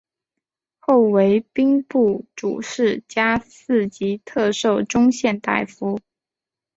[0.79, 5.99] 后为兵部主事加四级特授中宪大夫。